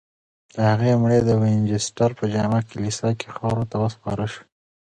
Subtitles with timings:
[0.53, 4.43] د هغې مړی د وینچسټر په جامع کلیسا کې خاورو ته وسپارل شو.